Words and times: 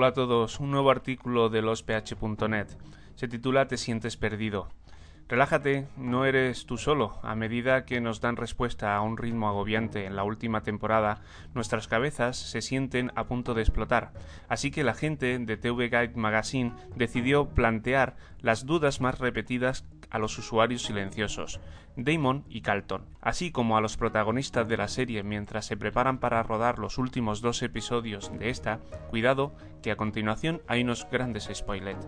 Hola 0.00 0.08
a 0.08 0.12
todos, 0.14 0.60
un 0.60 0.70
nuevo 0.70 0.90
artículo 0.90 1.50
de 1.50 1.60
losph.net. 1.60 2.68
Se 3.16 3.28
titula 3.28 3.68
Te 3.68 3.76
sientes 3.76 4.16
perdido. 4.16 4.70
Relájate, 5.28 5.88
no 5.98 6.24
eres 6.24 6.64
tú 6.64 6.78
solo. 6.78 7.18
A 7.22 7.34
medida 7.34 7.84
que 7.84 8.00
nos 8.00 8.22
dan 8.22 8.36
respuesta 8.36 8.96
a 8.96 9.02
un 9.02 9.18
ritmo 9.18 9.46
agobiante 9.46 10.06
en 10.06 10.16
la 10.16 10.24
última 10.24 10.62
temporada, 10.62 11.20
nuestras 11.52 11.86
cabezas 11.86 12.38
se 12.38 12.62
sienten 12.62 13.12
a 13.14 13.24
punto 13.24 13.52
de 13.52 13.60
explotar. 13.60 14.14
Así 14.48 14.70
que 14.70 14.84
la 14.84 14.94
gente 14.94 15.38
de 15.38 15.56
TV 15.58 15.90
Guide 15.90 16.16
Magazine 16.16 16.72
decidió 16.96 17.50
plantear 17.50 18.16
las 18.40 18.64
dudas 18.64 19.02
más 19.02 19.18
repetidas 19.18 19.84
a 20.10 20.18
los 20.18 20.36
usuarios 20.38 20.82
silenciosos, 20.82 21.60
Damon 21.96 22.44
y 22.48 22.62
Calton, 22.62 23.04
así 23.20 23.50
como 23.50 23.76
a 23.76 23.80
los 23.80 23.96
protagonistas 23.96 24.68
de 24.68 24.76
la 24.76 24.88
serie 24.88 25.22
mientras 25.22 25.66
se 25.66 25.76
preparan 25.76 26.18
para 26.18 26.42
rodar 26.42 26.78
los 26.78 26.98
últimos 26.98 27.40
dos 27.40 27.62
episodios 27.62 28.30
de 28.38 28.50
esta, 28.50 28.80
cuidado 29.08 29.54
que 29.82 29.90
a 29.90 29.96
continuación 29.96 30.62
hay 30.66 30.82
unos 30.82 31.06
grandes 31.10 31.50
spoilers. 31.52 32.06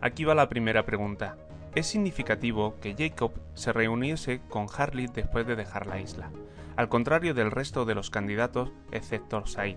Aquí 0.00 0.24
va 0.24 0.34
la 0.34 0.48
primera 0.48 0.84
pregunta. 0.84 1.36
Es 1.74 1.86
significativo 1.86 2.76
que 2.80 2.94
Jacob 2.96 3.32
se 3.54 3.72
reuniese 3.72 4.40
con 4.48 4.66
Harley 4.76 5.06
después 5.06 5.46
de 5.46 5.56
dejar 5.56 5.86
la 5.86 6.00
isla, 6.00 6.30
al 6.76 6.88
contrario 6.88 7.34
del 7.34 7.50
resto 7.50 7.84
de 7.84 7.94
los 7.94 8.10
candidatos 8.10 8.70
excepto 8.92 9.46
Said, 9.46 9.76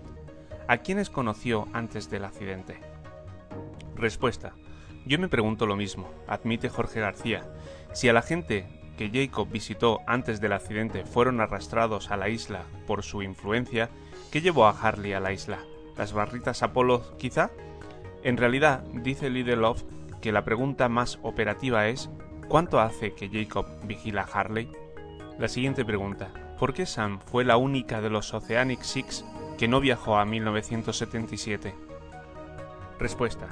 a 0.68 0.78
quienes 0.78 1.10
conoció 1.10 1.68
antes 1.72 2.10
del 2.10 2.24
accidente. 2.24 2.80
Respuesta. 3.96 4.54
Yo 5.04 5.18
me 5.18 5.28
pregunto 5.28 5.66
lo 5.66 5.76
mismo, 5.76 6.08
admite 6.28 6.68
Jorge 6.68 7.00
García. 7.00 7.42
Si 7.92 8.08
a 8.08 8.12
la 8.12 8.22
gente 8.22 8.66
que 8.96 9.10
Jacob 9.12 9.48
visitó 9.50 10.00
antes 10.06 10.40
del 10.40 10.52
accidente 10.52 11.04
fueron 11.04 11.40
arrastrados 11.40 12.10
a 12.10 12.16
la 12.16 12.28
isla 12.28 12.62
por 12.86 13.02
su 13.02 13.22
influencia, 13.22 13.90
¿qué 14.30 14.40
llevó 14.40 14.66
a 14.66 14.70
Harley 14.70 15.12
a 15.12 15.20
la 15.20 15.32
isla? 15.32 15.58
¿Las 15.96 16.12
barritas 16.12 16.62
Apolo, 16.62 17.16
quizá? 17.18 17.50
En 18.22 18.36
realidad, 18.36 18.84
dice 18.92 19.28
Lidloff 19.28 19.82
que 20.20 20.30
la 20.30 20.44
pregunta 20.44 20.88
más 20.88 21.18
operativa 21.22 21.88
es 21.88 22.08
¿cuánto 22.48 22.78
hace 22.78 23.12
que 23.12 23.28
Jacob 23.28 23.66
vigila 23.84 24.22
a 24.22 24.40
Harley? 24.40 24.70
La 25.38 25.48
siguiente 25.48 25.84
pregunta, 25.84 26.30
¿por 26.60 26.72
qué 26.74 26.86
Sam 26.86 27.18
fue 27.26 27.44
la 27.44 27.56
única 27.56 28.00
de 28.00 28.10
los 28.10 28.32
Oceanic 28.32 28.82
Six 28.82 29.24
que 29.58 29.66
no 29.66 29.80
viajó 29.80 30.16
a 30.16 30.24
1977? 30.24 31.74
Respuesta. 33.00 33.48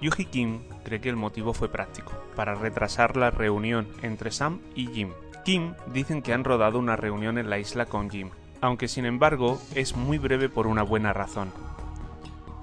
Yuji 0.00 0.26
Kim 0.26 0.60
cree 0.84 1.00
que 1.00 1.08
el 1.08 1.16
motivo 1.16 1.54
fue 1.54 1.68
práctico, 1.68 2.12
para 2.36 2.54
retrasar 2.54 3.16
la 3.16 3.30
reunión 3.30 3.88
entre 4.02 4.30
Sam 4.30 4.60
y 4.74 4.88
Jim. 4.88 5.10
Kim 5.44 5.74
dicen 5.92 6.22
que 6.22 6.32
han 6.32 6.44
rodado 6.44 6.78
una 6.78 6.96
reunión 6.96 7.38
en 7.38 7.50
la 7.50 7.58
isla 7.58 7.86
con 7.86 8.10
Jim, 8.10 8.30
aunque 8.60 8.88
sin 8.88 9.04
embargo 9.04 9.60
es 9.74 9.96
muy 9.96 10.18
breve 10.18 10.48
por 10.48 10.66
una 10.66 10.82
buena 10.82 11.12
razón. 11.12 11.52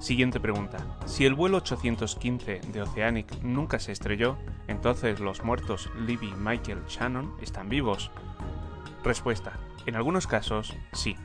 Siguiente 0.02 0.40
pregunta. 0.40 0.78
Si 1.06 1.24
el 1.24 1.34
vuelo 1.34 1.58
815 1.58 2.60
de 2.72 2.82
Oceanic 2.82 3.40
nunca 3.42 3.78
se 3.78 3.92
estrelló, 3.92 4.36
entonces 4.66 5.20
los 5.20 5.44
muertos 5.44 5.90
Libby, 5.96 6.34
Michael, 6.36 6.82
Shannon 6.88 7.32
están 7.40 7.68
vivos. 7.68 8.10
Respuesta. 9.04 9.52
En 9.86 9.94
algunos 9.94 10.26
casos, 10.26 10.76
sí, 10.92 11.16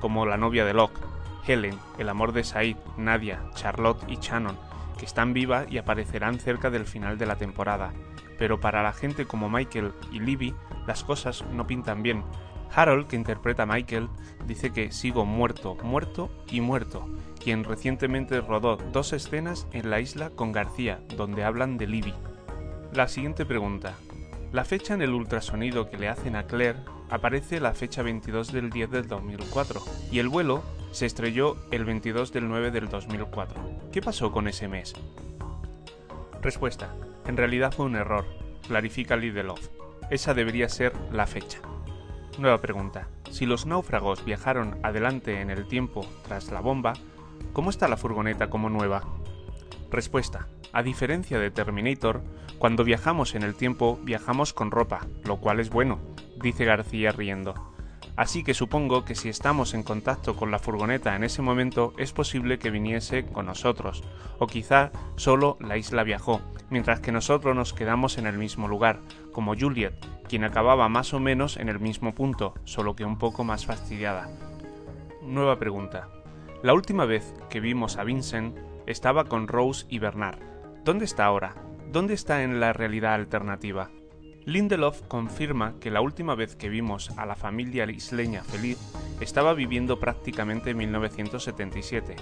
como 0.00 0.26
la 0.26 0.36
novia 0.36 0.64
de 0.64 0.74
Locke, 0.74 0.98
Helen, 1.46 1.78
el 1.98 2.08
amor 2.08 2.32
de 2.32 2.42
Said, 2.42 2.76
Nadia, 2.96 3.44
Charlotte 3.54 4.02
y 4.08 4.16
Shannon, 4.16 4.58
que 4.98 5.04
están 5.04 5.32
vivas 5.32 5.66
y 5.70 5.78
aparecerán 5.78 6.38
cerca 6.38 6.70
del 6.70 6.86
final 6.86 7.18
de 7.18 7.26
la 7.26 7.36
temporada. 7.36 7.92
Pero 8.38 8.60
para 8.60 8.82
la 8.82 8.92
gente 8.92 9.26
como 9.26 9.48
Michael 9.48 9.92
y 10.12 10.20
Libby, 10.20 10.54
las 10.86 11.04
cosas 11.04 11.44
no 11.52 11.66
pintan 11.66 12.02
bien. 12.02 12.22
Harold, 12.74 13.06
que 13.06 13.16
interpreta 13.16 13.62
a 13.62 13.66
Michael, 13.66 14.08
dice 14.46 14.72
que 14.72 14.92
sigo 14.92 15.24
muerto, 15.24 15.76
muerto 15.82 16.30
y 16.50 16.60
muerto, 16.60 17.08
quien 17.42 17.64
recientemente 17.64 18.40
rodó 18.40 18.76
dos 18.76 19.12
escenas 19.12 19.66
en 19.72 19.90
la 19.90 20.00
isla 20.00 20.30
con 20.30 20.52
García, 20.52 21.00
donde 21.16 21.44
hablan 21.44 21.78
de 21.78 21.86
Libby. 21.86 22.14
La 22.92 23.08
siguiente 23.08 23.46
pregunta. 23.46 23.94
La 24.52 24.64
fecha 24.64 24.94
en 24.94 25.02
el 25.02 25.12
ultrasonido 25.12 25.90
que 25.90 25.98
le 25.98 26.08
hacen 26.08 26.36
a 26.36 26.46
Claire 26.46 26.80
aparece 27.10 27.60
la 27.60 27.74
fecha 27.74 28.02
22 28.02 28.52
del 28.52 28.70
10 28.70 28.90
del 28.90 29.08
2004 29.08 29.82
y 30.10 30.18
el 30.18 30.28
vuelo 30.28 30.62
se 30.90 31.06
estrelló 31.06 31.56
el 31.70 31.84
22 31.84 32.32
del 32.32 32.48
9 32.48 32.70
del 32.70 32.88
2004. 32.88 33.60
¿Qué 33.92 34.00
pasó 34.00 34.32
con 34.32 34.48
ese 34.48 34.68
mes? 34.68 34.94
Respuesta. 36.42 36.94
En 37.26 37.36
realidad 37.36 37.72
fue 37.72 37.86
un 37.86 37.96
error, 37.96 38.24
clarifica 38.66 39.16
Lidloff. 39.16 39.68
Esa 40.10 40.34
debería 40.34 40.68
ser 40.68 40.92
la 41.12 41.26
fecha. 41.26 41.58
Nueva 42.38 42.58
pregunta. 42.58 43.08
Si 43.30 43.46
los 43.46 43.66
náufragos 43.66 44.24
viajaron 44.24 44.78
adelante 44.82 45.40
en 45.40 45.50
el 45.50 45.66
tiempo 45.66 46.06
tras 46.26 46.52
la 46.52 46.60
bomba, 46.60 46.92
¿cómo 47.52 47.70
está 47.70 47.88
la 47.88 47.96
furgoneta 47.96 48.48
como 48.48 48.70
nueva? 48.70 49.02
Respuesta. 49.90 50.48
A 50.72 50.82
diferencia 50.82 51.38
de 51.38 51.50
Terminator, 51.50 52.22
cuando 52.58 52.84
viajamos 52.84 53.34
en 53.34 53.42
el 53.42 53.54
tiempo 53.54 53.98
viajamos 54.02 54.52
con 54.52 54.70
ropa, 54.70 55.06
lo 55.24 55.38
cual 55.38 55.60
es 55.60 55.70
bueno, 55.70 55.98
dice 56.40 56.64
García 56.64 57.12
riendo. 57.12 57.54
Así 58.16 58.42
que 58.42 58.54
supongo 58.54 59.04
que 59.04 59.14
si 59.14 59.28
estamos 59.28 59.74
en 59.74 59.82
contacto 59.82 60.36
con 60.36 60.50
la 60.50 60.58
furgoneta 60.58 61.14
en 61.14 61.24
ese 61.24 61.42
momento 61.42 61.92
es 61.98 62.12
posible 62.12 62.58
que 62.58 62.70
viniese 62.70 63.26
con 63.26 63.44
nosotros, 63.44 64.02
o 64.38 64.46
quizá 64.46 64.90
solo 65.16 65.58
la 65.60 65.76
isla 65.76 66.02
viajó, 66.02 66.40
mientras 66.70 67.00
que 67.00 67.12
nosotros 67.12 67.54
nos 67.54 67.74
quedamos 67.74 68.16
en 68.16 68.26
el 68.26 68.38
mismo 68.38 68.68
lugar, 68.68 69.00
como 69.32 69.54
Juliet, 69.54 69.94
quien 70.28 70.44
acababa 70.44 70.88
más 70.88 71.12
o 71.12 71.20
menos 71.20 71.58
en 71.58 71.68
el 71.68 71.78
mismo 71.78 72.14
punto, 72.14 72.54
solo 72.64 72.96
que 72.96 73.04
un 73.04 73.18
poco 73.18 73.44
más 73.44 73.66
fastidiada. 73.66 74.30
Nueva 75.22 75.58
pregunta. 75.58 76.08
La 76.62 76.72
última 76.72 77.04
vez 77.04 77.34
que 77.50 77.60
vimos 77.60 77.98
a 77.98 78.04
Vincent 78.04 78.56
estaba 78.86 79.24
con 79.24 79.46
Rose 79.46 79.84
y 79.90 79.98
Bernard. 79.98 80.38
¿Dónde 80.84 81.04
está 81.04 81.26
ahora? 81.26 81.54
¿Dónde 81.92 82.14
está 82.14 82.42
en 82.42 82.60
la 82.60 82.72
realidad 82.72 83.14
alternativa? 83.14 83.90
Lindelof 84.46 85.02
confirma 85.08 85.74
que 85.80 85.90
la 85.90 86.00
última 86.00 86.36
vez 86.36 86.54
que 86.54 86.68
vimos 86.68 87.10
a 87.16 87.26
la 87.26 87.34
familia 87.34 87.84
isleña 87.90 88.44
feliz 88.44 88.78
estaba 89.20 89.54
viviendo 89.54 89.98
prácticamente 89.98 90.70
en 90.70 90.76
1977, 90.76 92.14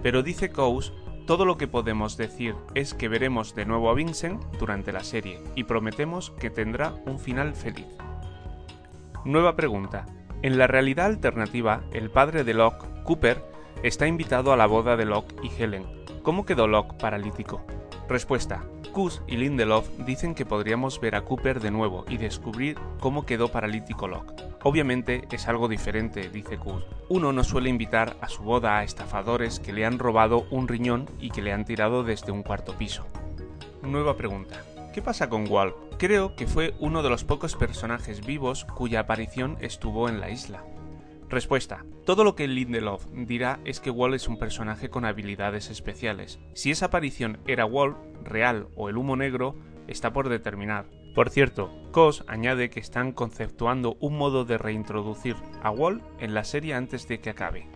pero 0.00 0.22
dice 0.22 0.50
Coase 0.50 0.92
todo 1.26 1.44
lo 1.44 1.58
que 1.58 1.66
podemos 1.66 2.16
decir 2.16 2.54
es 2.76 2.94
que 2.94 3.08
veremos 3.08 3.56
de 3.56 3.64
nuevo 3.64 3.90
a 3.90 3.94
Vincent 3.94 4.40
durante 4.60 4.92
la 4.92 5.02
serie 5.02 5.42
y 5.56 5.64
prometemos 5.64 6.30
que 6.38 6.48
tendrá 6.48 6.94
un 7.06 7.18
final 7.18 7.54
feliz. 7.54 7.88
Nueva 9.24 9.56
pregunta. 9.56 10.06
En 10.42 10.58
la 10.58 10.68
realidad 10.68 11.06
alternativa, 11.06 11.82
el 11.92 12.08
padre 12.08 12.44
de 12.44 12.54
Locke, 12.54 12.86
Cooper, 13.02 13.42
está 13.82 14.06
invitado 14.06 14.52
a 14.52 14.56
la 14.56 14.66
boda 14.66 14.96
de 14.96 15.06
Locke 15.06 15.34
y 15.42 15.50
Helen. 15.60 15.86
¿Cómo 16.22 16.46
quedó 16.46 16.68
Locke 16.68 16.98
paralítico? 16.98 17.64
Respuesta. 18.08 18.64
Kus 18.92 19.22
y 19.26 19.36
Lindelof 19.36 19.88
dicen 20.06 20.34
que 20.34 20.46
podríamos 20.46 21.00
ver 21.00 21.16
a 21.16 21.22
Cooper 21.22 21.60
de 21.60 21.70
nuevo 21.70 22.04
y 22.08 22.16
descubrir 22.16 22.78
cómo 23.00 23.26
quedó 23.26 23.48
paralítico 23.48 24.06
Locke. 24.06 24.44
Obviamente 24.62 25.24
es 25.30 25.48
algo 25.48 25.68
diferente, 25.68 26.30
dice 26.30 26.58
Kus. 26.58 26.84
Uno 27.08 27.32
no 27.32 27.44
suele 27.44 27.68
invitar 27.68 28.16
a 28.20 28.28
su 28.28 28.42
boda 28.42 28.78
a 28.78 28.84
estafadores 28.84 29.58
que 29.58 29.72
le 29.72 29.84
han 29.84 29.98
robado 29.98 30.46
un 30.50 30.68
riñón 30.68 31.08
y 31.20 31.30
que 31.30 31.42
le 31.42 31.52
han 31.52 31.64
tirado 31.64 32.04
desde 32.04 32.32
un 32.32 32.42
cuarto 32.42 32.72
piso. 32.78 33.04
Nueva 33.82 34.16
pregunta. 34.16 34.62
¿Qué 34.94 35.02
pasa 35.02 35.28
con 35.28 35.50
Walt? 35.50 35.74
Creo 35.98 36.36
que 36.36 36.46
fue 36.46 36.74
uno 36.78 37.02
de 37.02 37.10
los 37.10 37.24
pocos 37.24 37.56
personajes 37.56 38.24
vivos 38.24 38.64
cuya 38.64 39.00
aparición 39.00 39.58
estuvo 39.60 40.08
en 40.08 40.20
la 40.20 40.30
isla. 40.30 40.62
Respuesta. 41.28 41.84
Todo 42.04 42.22
lo 42.22 42.34
que 42.34 42.46
Lindelof 42.46 43.06
dirá 43.12 43.58
es 43.64 43.80
que 43.80 43.90
Wall 43.90 44.14
es 44.14 44.28
un 44.28 44.38
personaje 44.38 44.90
con 44.90 45.04
habilidades 45.04 45.70
especiales. 45.70 46.38
Si 46.54 46.70
esa 46.70 46.86
aparición 46.86 47.38
era 47.46 47.64
Wall, 47.64 47.96
real 48.22 48.68
o 48.76 48.88
el 48.88 48.98
humo 48.98 49.16
negro, 49.16 49.56
está 49.88 50.12
por 50.12 50.28
determinar. 50.28 50.86
Por 51.14 51.30
cierto, 51.30 51.70
Cos 51.92 52.24
añade 52.26 52.70
que 52.70 52.80
están 52.80 53.12
conceptuando 53.12 53.96
un 54.00 54.18
modo 54.18 54.44
de 54.44 54.58
reintroducir 54.58 55.36
a 55.62 55.70
Wall 55.70 56.02
en 56.18 56.34
la 56.34 56.44
serie 56.44 56.74
antes 56.74 57.08
de 57.08 57.20
que 57.20 57.30
acabe. 57.30 57.68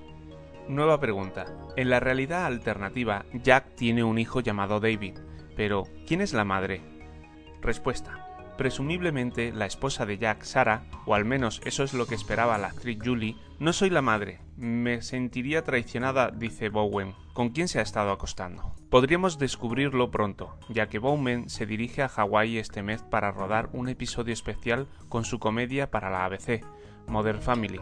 Nueva 0.69 1.01
pregunta. 1.01 1.47
En 1.77 1.89
la 1.89 2.01
realidad 2.01 2.45
alternativa, 2.45 3.25
Jack 3.33 3.75
tiene 3.77 4.05
un 4.05 4.19
hijo 4.19 4.41
llamado 4.41 4.81
David, 4.81 5.19
pero 5.57 5.85
¿quién 6.07 6.21
es 6.21 6.35
la 6.35 6.45
madre? 6.45 6.83
Respuesta 7.63 8.18
presumiblemente 8.59 9.53
la 9.53 9.65
esposa 9.65 10.05
de 10.05 10.19
Jack, 10.19 10.43
Sara, 10.43 10.83
o 11.07 11.15
al 11.15 11.25
menos 11.25 11.63
eso 11.65 11.85
es 11.85 11.95
lo 11.95 12.07
que 12.07 12.15
esperaba 12.15 12.59
la 12.59 12.67
actriz 12.67 12.99
Julie, 13.03 13.37
no 13.59 13.73
soy 13.73 13.89
la 13.89 14.03
madre. 14.03 14.41
Me 14.57 15.01
sentiría 15.01 15.65
traicionada, 15.65 16.31
dice 16.31 16.69
Bowen. 16.69 17.15
¿Con 17.33 17.51
quién 17.51 17.69
se 17.69 17.79
ha 17.79 17.83
estado 17.83 18.11
acostando? 18.11 18.75
Podríamos 18.91 19.39
descubrirlo 19.39 20.11
pronto, 20.11 20.59
ya 20.69 20.89
que 20.89 20.99
Bowman 20.99 21.49
se 21.49 21.65
dirige 21.65 22.03
a 22.03 22.09
Hawái 22.09 22.59
este 22.59 22.83
mes 22.83 23.03
para 23.03 23.31
rodar 23.31 23.71
un 23.73 23.89
episodio 23.89 24.35
especial 24.35 24.89
con 25.09 25.25
su 25.25 25.39
comedia 25.39 25.91
para 25.91 26.11
la 26.11 26.25
ABC, 26.25 26.63
Mother 27.07 27.39
Family. 27.39 27.81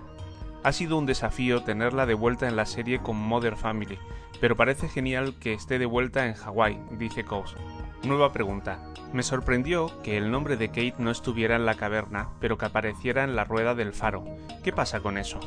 Ha 0.63 0.73
sido 0.73 0.99
un 0.99 1.07
desafío 1.07 1.63
tenerla 1.63 2.07
de 2.07 2.15
vuelta 2.15 2.49
en 2.49 2.57
la 2.57 2.67
serie 2.67 3.01
con 3.01 3.17
Mother 3.17 3.57
Family, 3.57 3.99
pero 4.41 4.57
parece 4.57 4.89
genial 4.89 5.35
que 5.41 5.55
esté 5.55 5.79
de 5.79 5.87
vuelta 5.87 6.27
en 6.27 6.35
Hawái, 6.35 6.79
dice 6.99 7.25
Coase. 7.25 7.57
Nueva 8.05 8.33
pregunta. 8.33 8.93
Me 9.13 9.23
sorprendió 9.23 9.91
que 10.03 10.17
el 10.17 10.31
nombre 10.31 10.57
de 10.57 10.69
Kate 10.69 10.97
no 10.99 11.11
estuviera 11.11 11.57
en 11.57 11.67
la 11.67 11.75
caverna, 11.75 12.31
pero 12.41 12.59
que 12.59 12.67
apareciera 12.67 13.25
en 13.25 13.37
la 13.37 13.45
rueda 13.45 13.75
del 13.75 13.93
faro. 13.93 14.25
¿Qué 14.63 14.73
pasa 14.73 15.01
con 15.01 15.19
eso? 15.19 15.41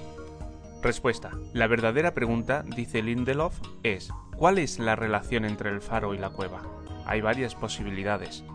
Respuesta. 0.81 1.31
La 1.53 1.67
verdadera 1.67 2.13
pregunta, 2.13 2.63
dice 2.63 3.01
Lindelof, 3.01 3.59
es 3.83 4.11
¿Cuál 4.39 4.57
es 4.57 4.79
la 4.79 4.95
relación 4.95 5.43
entre 5.43 5.69
el 5.69 5.81
faro 5.81 6.13
y 6.13 6.17
la 6.17 6.29
cueva? 6.29 6.61
Hay 7.05 7.19
varias 7.19 7.55
posibilidades. 7.55 8.45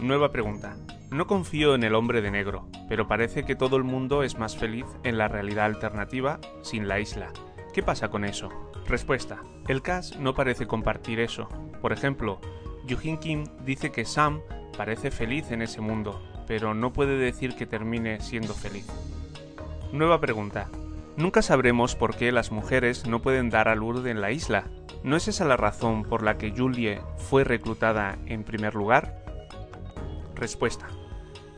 Nueva 0.00 0.30
pregunta. 0.30 0.76
No 1.10 1.26
confío 1.26 1.74
en 1.74 1.82
el 1.82 1.96
hombre 1.96 2.22
de 2.22 2.30
negro, 2.30 2.68
pero 2.88 3.08
parece 3.08 3.44
que 3.44 3.56
todo 3.56 3.76
el 3.76 3.82
mundo 3.82 4.22
es 4.22 4.38
más 4.38 4.56
feliz 4.56 4.86
en 5.02 5.18
la 5.18 5.26
realidad 5.26 5.64
alternativa 5.64 6.38
sin 6.62 6.86
la 6.86 7.00
isla. 7.00 7.32
¿Qué 7.74 7.82
pasa 7.82 8.10
con 8.10 8.24
eso? 8.24 8.48
Respuesta. 8.86 9.42
El 9.66 9.82
CAS 9.82 10.16
no 10.20 10.34
parece 10.34 10.68
compartir 10.68 11.18
eso. 11.18 11.48
Por 11.82 11.92
ejemplo, 11.92 12.40
Yujin 12.88 13.18
Kim 13.18 13.44
dice 13.64 13.92
que 13.92 14.06
Sam 14.06 14.40
parece 14.76 15.10
feliz 15.10 15.50
en 15.50 15.60
ese 15.60 15.80
mundo, 15.82 16.22
pero 16.46 16.72
no 16.72 16.92
puede 16.92 17.18
decir 17.18 17.54
que 17.54 17.66
termine 17.66 18.20
siendo 18.20 18.54
feliz. 18.54 18.86
Nueva 19.92 20.20
pregunta. 20.20 20.68
Nunca 21.16 21.42
sabremos 21.42 21.94
por 21.94 22.16
qué 22.16 22.32
las 22.32 22.50
mujeres 22.50 23.06
no 23.06 23.20
pueden 23.20 23.50
dar 23.50 23.68
a 23.68 23.74
Lourdes 23.74 24.06
en 24.06 24.20
la 24.20 24.30
isla. 24.30 24.64
¿No 25.02 25.16
es 25.16 25.28
esa 25.28 25.44
la 25.44 25.56
razón 25.56 26.04
por 26.04 26.22
la 26.22 26.38
que 26.38 26.52
Julie 26.56 27.00
fue 27.16 27.44
reclutada 27.44 28.16
en 28.26 28.42
primer 28.42 28.74
lugar? 28.74 29.22
Respuesta. 30.34 30.86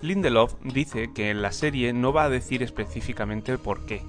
Lindelof 0.03 0.55
dice 0.65 1.12
que 1.15 1.31
en 1.31 1.43
la 1.43 1.53
serie 1.53 1.93
no 1.93 2.12
va 2.12 2.25
a 2.25 2.31
decir 2.31 2.62
específicamente 2.62 3.59
por 3.59 3.85
qué, 3.85 4.03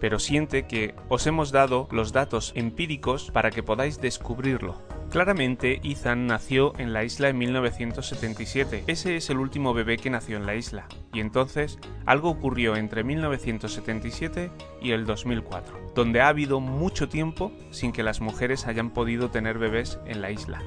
pero 0.00 0.18
siente 0.18 0.66
que 0.66 0.94
os 1.08 1.26
hemos 1.26 1.52
dado 1.52 1.86
los 1.92 2.12
datos 2.12 2.52
empíricos 2.56 3.30
para 3.30 3.50
que 3.50 3.62
podáis 3.62 4.00
descubrirlo. 4.00 4.93
Claramente, 5.14 5.80
Ethan 5.84 6.26
nació 6.26 6.76
en 6.76 6.92
la 6.92 7.04
isla 7.04 7.28
en 7.28 7.38
1977. 7.38 8.82
Ese 8.88 9.14
es 9.14 9.30
el 9.30 9.38
último 9.38 9.72
bebé 9.72 9.96
que 9.96 10.10
nació 10.10 10.36
en 10.36 10.44
la 10.44 10.56
isla. 10.56 10.88
Y 11.12 11.20
entonces, 11.20 11.78
algo 12.04 12.30
ocurrió 12.30 12.74
entre 12.74 13.04
1977 13.04 14.50
y 14.82 14.90
el 14.90 15.06
2004, 15.06 15.92
donde 15.94 16.20
ha 16.20 16.26
habido 16.26 16.58
mucho 16.58 17.08
tiempo 17.08 17.52
sin 17.70 17.92
que 17.92 18.02
las 18.02 18.20
mujeres 18.20 18.66
hayan 18.66 18.90
podido 18.90 19.30
tener 19.30 19.56
bebés 19.58 20.00
en 20.04 20.20
la 20.20 20.32
isla. 20.32 20.60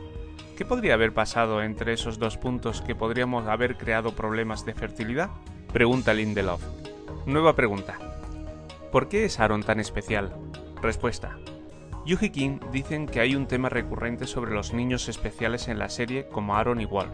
¿Qué 0.55 0.63
podría 0.63 0.93
haber 0.93 1.13
pasado 1.13 1.61
entre 1.61 1.91
esos 1.91 2.17
dos 2.17 2.37
puntos 2.37 2.81
que 2.81 2.95
podríamos 2.95 3.47
haber 3.47 3.75
creado 3.75 4.15
problemas 4.15 4.65
de 4.65 4.75
fertilidad? 4.75 5.29
Pregunta 5.73 6.13
Lindelof. 6.13 6.63
Nueva 7.25 7.53
pregunta. 7.53 7.99
¿Por 8.93 9.09
qué 9.09 9.25
es 9.25 9.41
Aaron 9.41 9.63
tan 9.63 9.81
especial? 9.81 10.33
Respuesta. 10.81 11.37
Yuji 12.07 12.29
King 12.29 12.59
dicen 12.71 13.05
que 13.05 13.19
hay 13.19 13.35
un 13.35 13.47
tema 13.47 13.67
recurrente 13.67 14.27
sobre 14.27 14.53
los 14.53 14.71
niños 14.71 15.09
especiales 15.09 15.67
en 15.67 15.77
la 15.77 15.89
serie 15.89 16.29
como 16.29 16.55
Aaron 16.55 16.79
Walt, 16.89 17.11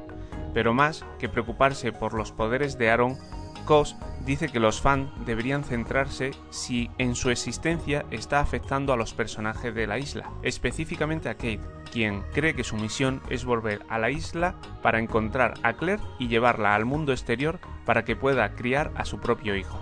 pero 0.54 0.76
más 0.76 1.04
que 1.18 1.28
preocuparse 1.28 1.92
por 1.92 2.14
los 2.14 2.32
poderes 2.32 2.78
de 2.78 2.92
Aaron, 2.92 3.18
Cos 3.66 3.96
dice 4.24 4.50
que 4.50 4.60
los 4.60 4.82
fans 4.82 5.10
deberían 5.26 5.64
centrarse 5.64 6.30
si 6.52 6.92
en 7.00 7.16
su 7.16 7.32
existencia 7.32 8.06
está 8.12 8.40
afectando 8.40 8.94
a 8.94 8.96
los 8.96 9.16
personajes 9.16 9.74
de 9.74 9.88
la 9.88 9.98
isla, 9.98 10.30
específicamente 10.44 11.28
a 11.28 11.36
Kate, 11.36 11.62
quien 11.92 12.22
cree 12.32 12.54
que 12.54 12.64
su 12.64 12.76
misión 12.76 13.20
es 13.32 13.46
volver 13.46 13.84
a 13.90 13.98
la 13.98 14.12
isla 14.12 14.54
para 14.84 15.00
encontrar 15.00 15.56
a 15.64 15.74
Claire 15.74 16.04
y 16.20 16.28
llevarla 16.28 16.76
al 16.76 16.86
mundo 16.86 17.14
exterior 17.14 17.60
para 17.84 18.06
que 18.06 18.16
pueda 18.16 18.54
criar 18.54 18.92
a 18.94 19.06
su 19.06 19.20
propio 19.20 19.56
hijo. 19.56 19.82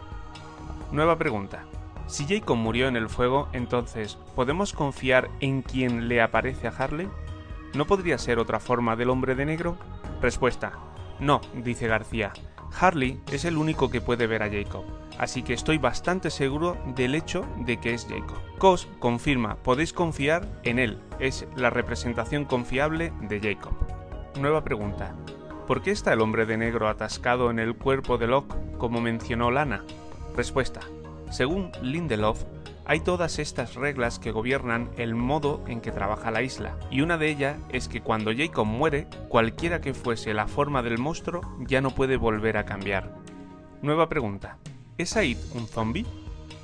Nueva 0.94 1.18
pregunta. 1.18 1.66
Si 2.12 2.26
Jacob 2.28 2.58
murió 2.58 2.90
en 2.90 2.98
el 2.98 3.08
fuego, 3.08 3.48
entonces, 3.54 4.18
¿podemos 4.36 4.74
confiar 4.74 5.30
en 5.40 5.62
quien 5.62 6.10
le 6.10 6.22
aparece 6.22 6.68
a 6.68 6.72
Harley? 6.72 7.08
¿No 7.74 7.88
podría 7.88 8.18
ser 8.18 8.38
otra 8.38 8.60
forma 8.60 8.98
del 8.98 9.10
hombre 9.10 9.34
de 9.34 9.46
negro? 9.46 9.78
Respuesta. 10.22 10.74
No, 11.22 11.40
dice 11.64 11.88
García. 11.88 12.34
Harley 12.78 13.22
es 13.32 13.46
el 13.46 13.56
único 13.56 13.90
que 13.90 14.02
puede 14.02 14.28
ver 14.28 14.44
a 14.44 14.50
Jacob, 14.50 14.84
así 15.20 15.42
que 15.42 15.54
estoy 15.54 15.78
bastante 15.78 16.32
seguro 16.32 16.76
del 16.96 17.16
hecho 17.16 17.48
de 17.60 17.80
que 17.80 17.94
es 17.94 18.06
Jacob. 18.10 18.38
Cos 18.58 18.90
confirma, 19.00 19.56
podéis 19.64 19.94
confiar 19.94 20.46
en 20.64 20.80
él, 20.80 21.00
es 21.20 21.48
la 21.56 21.70
representación 21.70 22.44
confiable 22.44 23.14
de 23.22 23.40
Jacob. 23.40 23.72
Nueva 24.38 24.66
pregunta. 24.66 25.16
¿Por 25.66 25.82
qué 25.82 25.92
está 25.92 26.12
el 26.12 26.20
hombre 26.20 26.46
de 26.46 26.58
negro 26.58 26.90
atascado 26.90 27.50
en 27.52 27.60
el 27.60 27.74
cuerpo 27.74 28.18
de 28.18 28.28
Locke 28.28 28.54
como 28.78 29.00
mencionó 29.00 29.50
Lana? 29.50 29.86
Respuesta. 30.36 30.82
Según 31.32 31.72
Lindelof, 31.82 32.44
hay 32.86 33.00
todas 33.00 33.40
estas 33.40 33.76
reglas 33.76 34.20
que 34.20 34.32
gobiernan 34.32 34.90
el 34.98 35.16
modo 35.16 35.64
en 35.66 35.80
que 35.80 35.94
trabaja 35.94 36.30
la 36.30 36.42
isla, 36.42 36.78
y 36.92 37.00
una 37.02 37.18
de 37.18 37.30
ellas 37.30 37.58
es 37.70 37.88
que 37.88 38.02
cuando 38.02 38.34
Jacob 38.36 38.66
muere, 38.66 39.08
cualquiera 39.30 39.80
que 39.80 39.94
fuese 39.94 40.34
la 40.34 40.48
forma 40.48 40.84
del 40.84 40.98
monstruo 40.98 41.42
ya 41.60 41.80
no 41.80 41.92
puede 41.92 42.18
volver 42.18 42.58
a 42.58 42.66
cambiar. 42.66 43.16
Nueva 43.82 44.10
pregunta. 44.10 44.58
¿Es 44.98 45.16
Aid 45.16 45.38
un 45.56 45.68
zombie? 45.68 46.06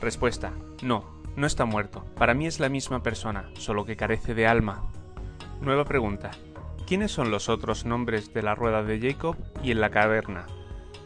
Respuesta. 0.01 0.51
No, 0.83 1.05
no 1.37 1.47
está 1.47 1.63
muerto. 1.63 2.03
Para 2.17 2.33
mí 2.33 2.45
es 2.45 2.59
la 2.59 2.67
misma 2.67 3.01
persona, 3.01 3.49
solo 3.53 3.85
que 3.85 3.95
carece 3.95 4.33
de 4.33 4.47
alma. 4.47 4.83
Nueva 5.61 5.85
pregunta. 5.85 6.31
¿Quiénes 6.85 7.11
son 7.11 7.31
los 7.31 7.47
otros 7.47 7.85
nombres 7.85 8.33
de 8.33 8.43
la 8.43 8.53
rueda 8.53 8.83
de 8.83 8.99
Jacob 8.99 9.37
y 9.63 9.71
en 9.71 9.79
la 9.79 9.91
caverna? 9.91 10.45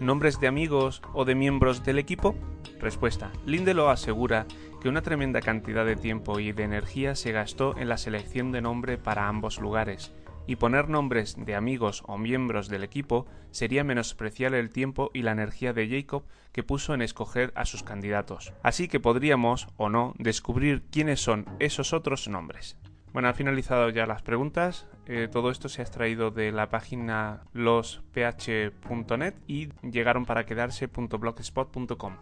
¿Nombres 0.01 0.39
de 0.39 0.47
amigos 0.47 1.03
o 1.13 1.25
de 1.25 1.35
miembros 1.35 1.83
del 1.83 1.99
equipo? 1.99 2.33
Respuesta. 2.79 3.31
Lindelof 3.45 3.89
asegura 3.89 4.47
que 4.81 4.89
una 4.89 5.03
tremenda 5.03 5.41
cantidad 5.41 5.85
de 5.85 5.95
tiempo 5.95 6.39
y 6.39 6.53
de 6.53 6.63
energía 6.63 7.13
se 7.13 7.31
gastó 7.31 7.77
en 7.77 7.87
la 7.87 7.97
selección 7.97 8.51
de 8.51 8.61
nombre 8.61 8.97
para 8.97 9.27
ambos 9.27 9.61
lugares, 9.61 10.11
y 10.47 10.55
poner 10.55 10.89
nombres 10.89 11.35
de 11.37 11.53
amigos 11.53 12.01
o 12.07 12.17
miembros 12.17 12.67
del 12.67 12.83
equipo 12.83 13.27
sería 13.51 13.83
menospreciar 13.83 14.55
el 14.55 14.71
tiempo 14.71 15.11
y 15.13 15.21
la 15.21 15.33
energía 15.33 15.71
de 15.71 15.87
Jacob 15.87 16.23
que 16.51 16.63
puso 16.63 16.95
en 16.95 17.03
escoger 17.03 17.53
a 17.53 17.65
sus 17.65 17.83
candidatos. 17.83 18.53
Así 18.63 18.87
que 18.87 18.99
podríamos, 18.99 19.67
o 19.77 19.89
no, 19.89 20.15
descubrir 20.17 20.81
quiénes 20.89 21.21
son 21.21 21.45
esos 21.59 21.93
otros 21.93 22.27
nombres. 22.27 22.75
Bueno, 23.13 23.27
han 23.27 23.35
finalizado 23.35 23.89
ya 23.89 24.05
las 24.05 24.21
preguntas. 24.21 24.87
Eh, 25.05 25.27
todo 25.31 25.51
esto 25.51 25.69
se 25.69 25.81
ha 25.81 25.83
extraído 25.83 26.31
de 26.31 26.51
la 26.51 26.69
página 26.69 27.43
losph.net 27.53 29.35
y 29.47 29.69
llegaron 29.81 30.25
para 30.25 30.45
quedarse.blogspot.com. 30.45 32.17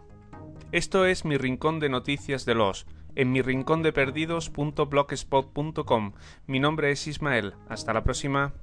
Esto 0.72 1.04
es 1.04 1.24
mi 1.24 1.36
rincón 1.36 1.80
de 1.80 1.88
noticias 1.88 2.44
de 2.44 2.54
los 2.54 2.86
en 3.16 3.32
mi 3.32 3.42
rincón 3.42 3.82
de 3.82 3.92
perdidos.blogspot.com. 3.92 6.12
Mi 6.46 6.60
nombre 6.60 6.92
es 6.92 7.06
Ismael. 7.06 7.54
Hasta 7.68 7.92
la 7.92 8.02
próxima. 8.04 8.54